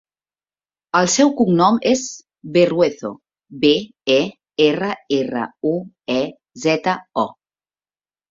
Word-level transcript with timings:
El 0.99 1.09
seu 1.15 1.29
cognom 1.41 1.75
és 1.89 1.99
Berruezo: 2.55 3.11
be, 3.65 3.73
e, 4.15 4.17
erra, 4.67 4.89
erra, 5.19 5.45
u, 5.75 5.77
e, 6.17 6.19
zeta, 6.65 6.97
o. 7.25 7.27